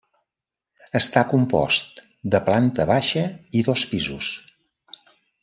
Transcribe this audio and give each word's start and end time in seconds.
Està 0.99 1.21
compost 1.33 2.01
de 2.37 2.41
planta 2.47 2.87
baixa 2.93 3.27
i 3.61 3.63
dos 3.69 3.85
pisos. 3.93 4.33